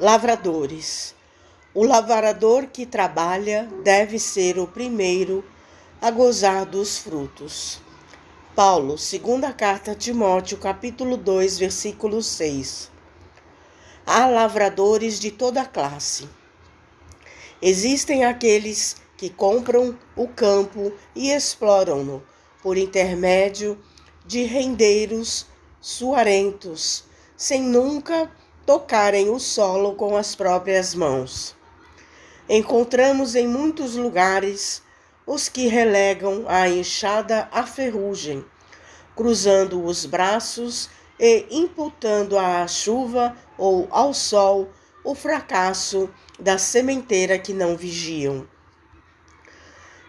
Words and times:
Lavradores. 0.00 1.14
O 1.74 1.84
lavrador 1.84 2.66
que 2.66 2.86
trabalha 2.86 3.68
deve 3.84 4.18
ser 4.18 4.58
o 4.58 4.66
primeiro 4.66 5.44
a 6.00 6.10
gozar 6.10 6.64
dos 6.64 6.96
frutos. 6.96 7.78
Paulo, 8.56 8.96
segunda 8.96 9.52
carta 9.52 9.92
a 9.92 9.94
Timóteo, 9.94 10.56
capítulo 10.56 11.18
2, 11.18 11.58
versículo 11.58 12.22
6. 12.22 12.90
Há 14.06 14.26
lavradores 14.26 15.20
de 15.20 15.30
toda 15.30 15.66
classe. 15.66 16.26
Existem 17.60 18.24
aqueles 18.24 18.96
que 19.18 19.28
compram 19.28 19.96
o 20.16 20.26
campo 20.26 20.90
e 21.14 21.30
exploram-no 21.30 22.22
por 22.62 22.78
intermédio 22.78 23.78
de 24.24 24.42
rendeiros 24.44 25.46
suarentos, 25.82 27.04
sem 27.36 27.60
nunca 27.62 28.30
tocarem 28.66 29.30
o 29.30 29.38
solo 29.38 29.94
com 29.94 30.16
as 30.16 30.34
próprias 30.34 30.94
mãos. 30.94 31.54
Encontramos 32.48 33.34
em 33.34 33.46
muitos 33.46 33.96
lugares 33.96 34.82
os 35.26 35.48
que 35.48 35.68
relegam 35.68 36.44
a 36.48 36.68
enxada 36.68 37.48
à 37.52 37.64
ferrugem, 37.64 38.44
cruzando 39.14 39.84
os 39.84 40.04
braços 40.04 40.90
e 41.18 41.46
imputando 41.50 42.38
à 42.38 42.66
chuva 42.66 43.36
ou 43.56 43.86
ao 43.90 44.12
sol 44.12 44.70
o 45.04 45.14
fracasso 45.14 46.10
da 46.38 46.58
sementeira 46.58 47.38
que 47.38 47.52
não 47.52 47.76
vigiam. 47.76 48.46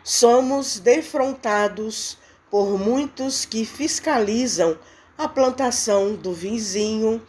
Somos 0.04 0.80
defrontados 0.80 2.18
por 2.50 2.78
muitos 2.78 3.46
que 3.46 3.66
fiscalizam 3.66 4.78
a 5.18 5.28
plantação 5.28 6.16
do 6.16 6.34
vizinho 6.34 7.22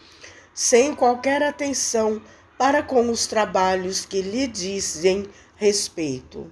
sem 0.54 0.94
qualquer 0.94 1.42
atenção 1.42 2.22
para 2.56 2.82
com 2.82 3.10
os 3.10 3.26
trabalhos 3.26 4.06
que 4.06 4.22
lhe 4.22 4.46
dizem 4.46 5.28
respeito. 5.56 6.50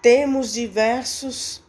Temos 0.00 0.54
diversos 0.54 1.62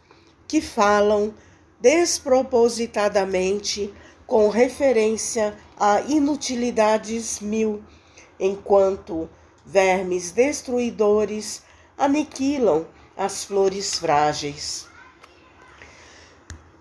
que 0.48 0.62
falam 0.62 1.34
despropositadamente 1.78 3.92
com 4.26 4.48
referência 4.48 5.54
a 5.78 6.00
inutilidades 6.00 7.38
mil, 7.40 7.84
enquanto 8.40 9.28
vermes 9.66 10.32
destruidores 10.32 11.62
aniquilam 11.98 12.86
as 13.16 13.44
flores 13.44 13.98
frágeis. 13.98 14.86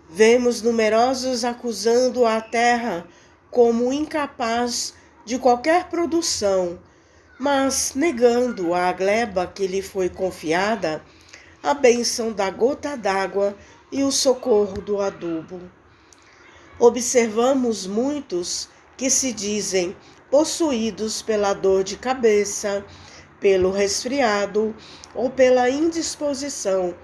Vemos 0.09 0.61
numerosos 0.61 1.43
acusando 1.43 2.25
a 2.25 2.39
terra 2.41 3.05
como 3.51 3.91
incapaz 3.91 4.93
de 5.25 5.37
qualquer 5.37 5.89
produção, 5.89 6.79
mas 7.37 7.93
negando 7.93 8.73
à 8.73 8.91
gleba 8.93 9.45
que 9.45 9.67
lhe 9.67 9.81
foi 9.81 10.09
confiada 10.09 11.03
a 11.61 11.73
bênção 11.73 12.31
da 12.31 12.49
gota 12.49 12.95
d'água 12.95 13.55
e 13.91 14.03
o 14.03 14.11
socorro 14.11 14.81
do 14.81 15.01
adubo. 15.01 15.59
Observamos 16.79 17.85
muitos 17.85 18.69
que 18.95 19.09
se 19.09 19.33
dizem 19.33 19.95
possuídos 20.31 21.21
pela 21.21 21.53
dor 21.53 21.83
de 21.83 21.97
cabeça, 21.97 22.85
pelo 23.39 23.69
resfriado 23.69 24.73
ou 25.13 25.29
pela 25.29 25.69
indisposição 25.69 26.95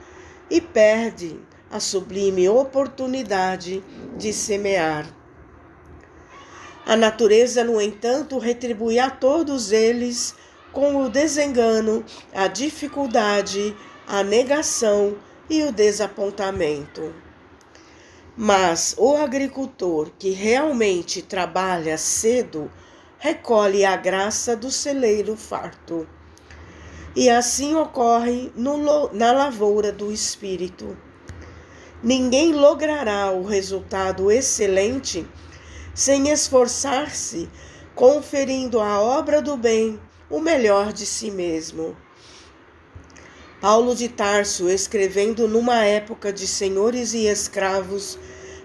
e 0.49 0.61
perdem 0.61 1.41
a 1.69 1.79
sublime 1.79 2.47
oportunidade 2.47 3.83
de 4.15 4.31
semear. 4.31 5.16
A 6.87 6.95
natureza, 6.95 7.65
no 7.65 7.81
entanto, 7.81 8.37
retribui 8.37 8.97
a 8.97 9.09
todos 9.09 9.73
eles 9.73 10.33
com 10.71 11.03
o 11.03 11.09
desengano, 11.09 12.05
a 12.33 12.47
dificuldade, 12.47 13.75
a 14.07 14.23
negação 14.23 15.17
e 15.49 15.63
o 15.63 15.71
desapontamento. 15.73 17.13
Mas 18.37 18.95
o 18.97 19.17
agricultor 19.17 20.11
que 20.17 20.29
realmente 20.29 21.21
trabalha 21.21 21.97
cedo 21.97 22.71
recolhe 23.19 23.83
a 23.83 23.97
graça 23.97 24.55
do 24.55 24.71
celeiro 24.71 25.35
farto. 25.35 26.07
E 27.13 27.29
assim 27.29 27.75
ocorre 27.75 28.49
no, 28.55 29.11
na 29.11 29.33
lavoura 29.33 29.91
do 29.91 30.09
espírito. 30.09 30.95
Ninguém 32.01 32.53
logrará 32.53 33.29
o 33.31 33.43
resultado 33.43 34.31
excelente 34.31 35.27
sem 35.97 36.29
esforçar-se, 36.29 37.49
conferindo 37.95 38.79
à 38.79 39.01
obra 39.01 39.41
do 39.41 39.57
bem 39.57 39.99
o 40.29 40.39
melhor 40.39 40.93
de 40.93 41.07
si 41.07 41.31
mesmo. 41.31 41.97
Paulo 43.59 43.95
de 43.95 44.07
Tarso, 44.07 44.69
escrevendo 44.69 45.47
numa 45.47 45.83
época 45.83 46.31
de 46.31 46.45
senhores 46.45 47.15
e 47.15 47.25
escravos, 47.25 48.19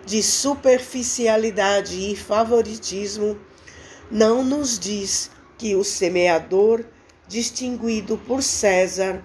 de 0.05 0.23
superficialidade 0.23 2.13
e 2.13 2.15
favoritismo, 2.15 3.41
não 4.11 4.45
nos 4.45 4.79
diz 4.79 5.31
que 5.57 5.75
o 5.75 5.83
semeador, 5.83 6.85
distinguido 7.27 8.19
por 8.19 8.43
César, 8.43 9.25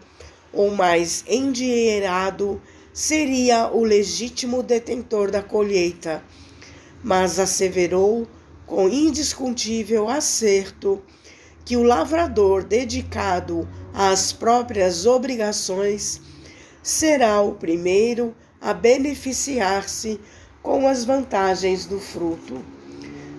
ou 0.54 0.72
mais 0.72 1.26
endinheirado, 1.28 2.62
seria 2.94 3.68
o 3.68 3.84
legítimo 3.84 4.64
detentor 4.64 5.30
da 5.30 5.44
colheita 5.44 6.24
mas 7.04 7.40
asseverou 7.40 8.28
com 8.66 8.90
indiscutível 8.90 10.10
acerto 10.10 11.02
que 11.64 11.76
o 11.78 11.84
lavrador 11.84 12.64
dedicado 12.64 13.68
às 13.94 14.32
próprias 14.32 15.06
obrigações 15.06 16.22
será 16.82 17.42
o 17.42 17.54
primeiro 17.54 18.36
a 18.62 18.74
beneficiar-se 18.74 20.20
com 20.62 20.88
as 20.88 21.04
vantagens 21.04 21.86
do 21.86 22.00
fruto. 22.00 22.64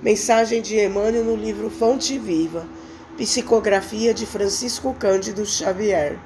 Mensagem 0.02 0.62
de 0.62 0.78
Emmanuel 0.78 1.24
no 1.24 1.36
livro 1.36 1.70
Fonte 1.70 2.18
Viva, 2.18 2.66
psicografia 3.16 4.14
de 4.14 4.26
Francisco 4.26 4.94
Cândido 4.94 5.44
Xavier. 5.44 6.18